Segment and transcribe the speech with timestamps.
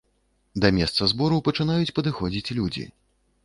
[0.63, 2.91] Да месца збору пачынаюць падыходзіць людзі.